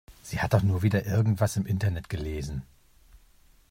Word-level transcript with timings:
Sie 0.23 0.39
hat 0.41 0.53
doch 0.55 0.63
nur 0.63 0.81
wieder 0.81 1.05
irgendwas 1.05 1.57
im 1.57 1.67
Internet 1.67 2.09
gelesen. 2.09 2.63